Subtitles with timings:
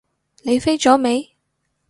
[0.41, 1.29] 你飛咗未？